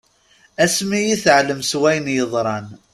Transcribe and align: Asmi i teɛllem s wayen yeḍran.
Asmi 0.63 0.99
i 1.13 1.15
teɛllem 1.23 1.61
s 1.69 1.71
wayen 1.79 2.07
yeḍran. 2.15 2.67